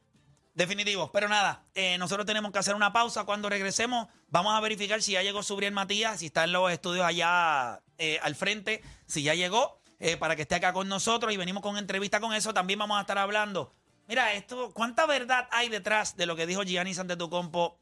[0.54, 1.12] Definitivo.
[1.12, 3.24] Pero nada, eh, nosotros tenemos que hacer una pausa.
[3.24, 7.06] Cuando regresemos, vamos a verificar si ya llegó Subriel Matías, si está en los estudios
[7.06, 11.38] allá eh, al frente, si ya llegó, eh, para que esté acá con nosotros y
[11.38, 12.54] venimos con entrevista con eso.
[12.54, 13.74] También vamos a estar hablando.
[14.08, 17.80] Mira, esto, ¿cuánta verdad hay detrás de lo que dijo Gianni Antetokounmpo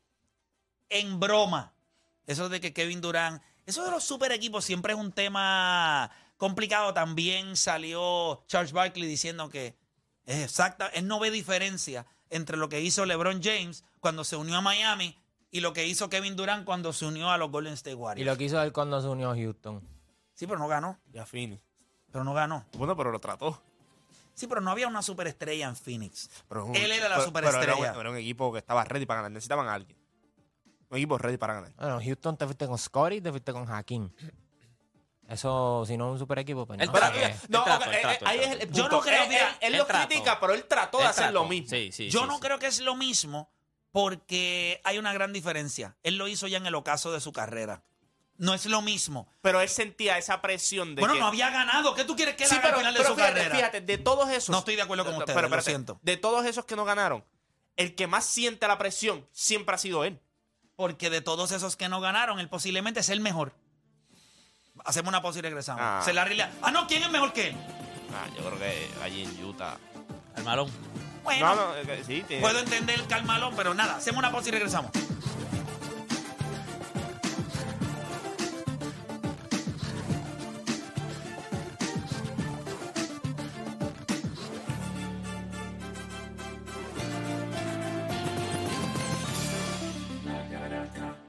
[0.88, 1.74] en broma?
[2.26, 6.94] Eso de que Kevin Durant, eso de los super equipos siempre es un tema complicado.
[6.94, 9.76] También salió Charles Barkley diciendo que
[10.26, 14.56] es exacta, él no ve diferencia entre lo que hizo LeBron James cuando se unió
[14.58, 15.16] a Miami
[15.52, 18.26] y lo que hizo Kevin Durant cuando se unió a los Golden State Y Warriors.
[18.26, 19.88] lo que hizo él cuando se unió a Houston.
[20.34, 20.98] Sí, pero no ganó.
[21.12, 21.62] Ya Fini.
[22.12, 22.66] Pero no ganó.
[22.78, 23.62] Bueno, pero lo trató.
[24.34, 26.30] Sí, pero no había una superestrella en Phoenix.
[26.48, 27.66] Pero es un- Él era la pero- superestrella.
[27.66, 29.32] Pero era, un, era un equipo que estaba ready para ganar.
[29.34, 29.98] Necesitaban a alguien.
[30.90, 31.74] Un equipo ready para ganar.
[31.78, 34.10] Bueno, Houston te fuiste con Scotty, te fuiste con Hakim.
[35.32, 36.94] Eso, si no es un super equipo, pues no.
[38.26, 40.66] ahí es el Yo no creo, Él, mira, él- él él lo critica, pero él
[40.66, 41.70] trató de hacer lo mismo.
[41.70, 42.42] Sí, sí, Yo sí, no sí.
[42.42, 43.50] creo que es lo mismo
[43.92, 45.96] porque hay una gran diferencia.
[46.04, 47.84] Él lo hizo ya en el ocaso de su carrera.
[48.38, 49.28] No es lo mismo.
[49.42, 51.20] Pero él sentía esa presión de Bueno, que...
[51.20, 51.94] no había ganado.
[51.94, 53.56] ¿Qué tú quieres que él Sí, haga pero, al final de pero su fíjate, carrera?
[53.56, 54.50] fíjate, de todos esos...
[54.50, 56.00] No estoy de acuerdo con Pero, ustedes, pero, lo espérate, siento.
[56.02, 57.24] De todos esos que no ganaron,
[57.76, 60.20] el que más siente la presión siempre ha sido él.
[60.76, 63.54] Porque de todos esos que no ganaron, él posiblemente es el mejor.
[64.86, 65.82] Hacemos una pausa y regresamos.
[65.84, 66.02] Ah.
[66.04, 66.50] Se la realidad.
[66.62, 67.56] Ah, no, ¿quién es mejor que él?
[68.14, 69.78] Ah, yo creo que allí en Utah...
[70.36, 70.70] Al malón.
[71.24, 74.48] Bueno, No, no, eh, sí, tiene- puedo entender el calmalón, pero nada, hacemos una pausa
[74.50, 74.92] y regresamos.